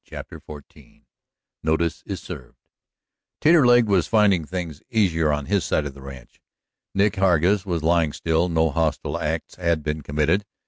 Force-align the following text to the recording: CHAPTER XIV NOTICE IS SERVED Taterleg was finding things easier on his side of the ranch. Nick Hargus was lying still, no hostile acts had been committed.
CHAPTER 0.03 0.39
XIV 0.39 1.03
NOTICE 1.61 2.01
IS 2.07 2.19
SERVED 2.21 2.57
Taterleg 3.39 3.85
was 3.85 4.07
finding 4.07 4.45
things 4.45 4.81
easier 4.89 5.31
on 5.31 5.45
his 5.45 5.63
side 5.63 5.85
of 5.85 5.93
the 5.93 6.01
ranch. 6.01 6.41
Nick 6.95 7.17
Hargus 7.17 7.67
was 7.67 7.83
lying 7.83 8.11
still, 8.11 8.49
no 8.49 8.71
hostile 8.71 9.19
acts 9.19 9.57
had 9.57 9.83
been 9.83 10.01
committed. 10.01 10.43